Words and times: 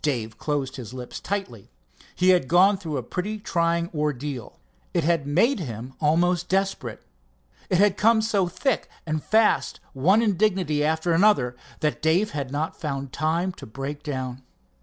Dave 0.00 0.38
closed 0.38 0.76
his 0.76 0.94
lips 0.94 1.20
tightly. 1.20 1.68
He 2.14 2.30
had 2.30 2.48
gone 2.48 2.78
through 2.78 2.96
a 2.96 3.02
pretty 3.02 3.38
trying 3.38 3.90
ordeal. 3.94 4.58
It 4.94 5.04
had 5.04 5.26
made 5.26 5.58
him 5.60 5.92
almost 6.00 6.48
desperate. 6.48 7.02
It 7.68 7.76
had 7.76 7.98
come 7.98 8.22
so 8.22 8.48
thick 8.48 8.88
and 9.04 9.22
fast, 9.22 9.80
one 9.92 10.22
indignity 10.22 10.82
after 10.82 11.12
another, 11.12 11.56
that 11.80 12.00
Dave 12.00 12.30
had 12.30 12.50
not 12.50 12.80
found 12.80 13.12
time 13.12 13.52
to 13.52 13.66
break 13.66 14.02
down. 14.02 14.42